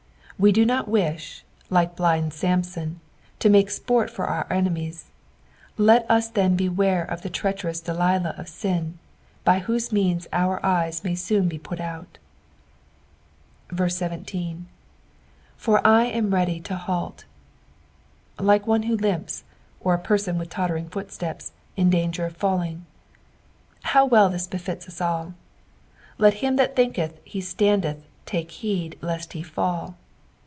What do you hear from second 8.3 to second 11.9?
of sin, by whoso means our eyes may soon be put